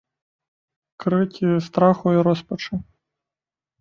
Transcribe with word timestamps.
Крыкі 1.03 1.47
страху 1.67 2.07
і 2.17 2.27
роспачы. 2.29 2.73